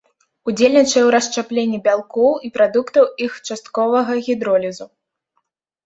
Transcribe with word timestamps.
Удзельнічае 0.51 1.01
ў 1.05 1.09
расшчапленні 1.15 1.79
бялкоў 1.89 2.31
і 2.49 2.53
прадуктаў 2.57 3.05
іх 3.29 3.39
частковага 3.47 4.21
гідролізу. 4.33 4.85